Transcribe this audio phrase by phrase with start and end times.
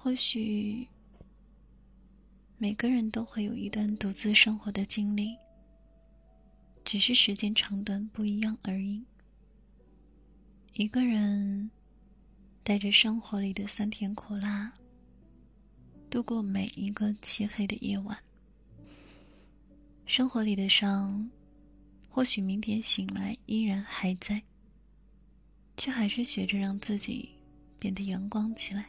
[0.00, 0.86] 或许
[2.56, 5.36] 每个人都会有一段独自生活的经历，
[6.84, 9.02] 只是时间长短不一样而已。
[10.74, 11.68] 一个人
[12.62, 14.72] 带着生活里的酸甜苦辣，
[16.08, 18.16] 度过每一个漆黑的夜晚。
[20.06, 21.28] 生活里的伤，
[22.08, 24.40] 或许明天醒来依然还在，
[25.76, 27.30] 却还是学着让自己
[27.80, 28.88] 变得阳光起来。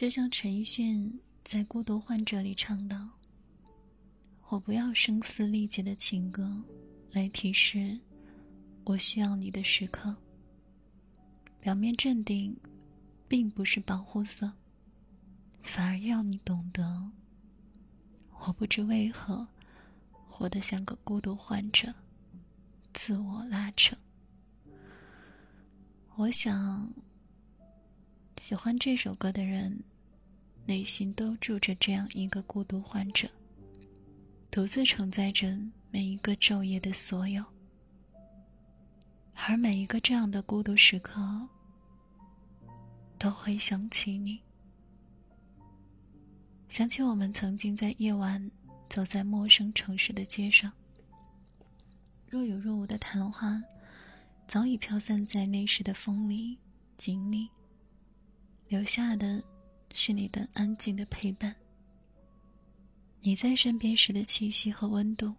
[0.00, 3.06] 就像陈奕迅在《孤独患者》里唱道
[4.48, 6.64] ：“我不要声嘶力竭的情歌，
[7.12, 8.00] 来提示
[8.84, 10.16] 我需要你的时刻。
[11.60, 12.56] 表面镇定，
[13.28, 14.50] 并不是保护色，
[15.60, 17.10] 反而要你懂得。”
[18.46, 19.46] 我不知为何，
[20.26, 21.92] 活得像个孤独患者，
[22.94, 23.94] 自我拉扯。
[26.16, 26.90] 我想，
[28.38, 29.84] 喜欢这首歌的人，
[30.66, 33.28] 内心都住着这样一个孤独患者，
[34.50, 35.58] 独自承载着
[35.90, 37.44] 每一个昼夜的所有。
[39.34, 41.20] 而每一个这样的孤独时刻，
[43.18, 44.38] 都会想起你。
[46.68, 48.50] 想起我们曾经在夜晚
[48.88, 50.70] 走在陌生城市的街上，
[52.28, 53.60] 若有若无的谈话，
[54.46, 56.56] 早已飘散在那时的风里、
[56.96, 57.48] 景里，
[58.68, 59.42] 留下的
[59.92, 61.54] 是你的安静的陪伴。
[63.20, 65.34] 你在身边时的气息和温度。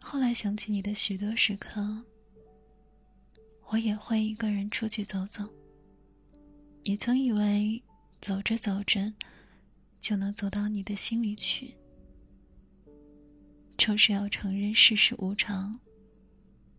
[0.00, 2.04] 后来想起你的许多时刻，
[3.68, 5.48] 我也会一个人出去走走。
[6.82, 7.82] 也曾以为
[8.20, 9.12] 走着走着。
[10.00, 11.74] 就能走到你的心里去。
[13.78, 15.80] 终是要承认世事无常，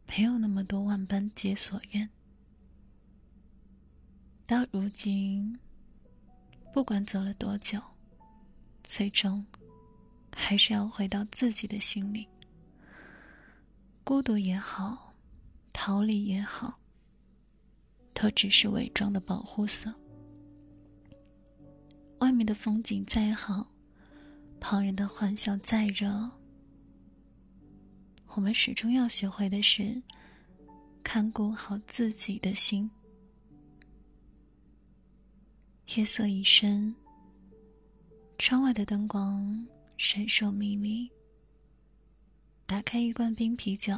[0.06, 2.08] 没有那么多万般皆所愿。
[4.45, 5.58] 到如今，
[6.75, 7.81] 不管走了多久，
[8.83, 9.45] 最终
[10.35, 12.27] 还是要回到自己的心里。
[14.03, 15.13] 孤独也好，
[15.72, 16.77] 逃离也好，
[18.13, 19.89] 都只是伪装的保护色。
[22.19, 23.66] 外面的风景再好，
[24.59, 26.29] 旁人的欢笑再热，
[28.33, 30.03] 我们始终要学会的是
[31.01, 32.91] 看顾好自己的心。
[35.95, 36.94] 夜色已深，
[38.38, 39.66] 窗外的灯光
[39.97, 41.09] 闪烁迷离。
[42.66, 43.95] 打开一罐冰啤酒，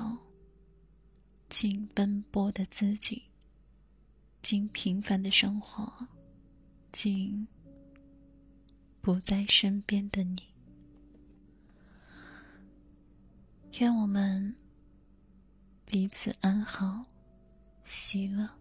[1.50, 3.24] 敬奔波的自己，
[4.44, 5.91] 敬平凡的生活，
[6.91, 7.47] 敬。
[9.02, 10.38] 不在身边的你，
[13.79, 14.53] 愿我们
[15.85, 17.06] 彼此安好，
[17.84, 18.56] 喜乐。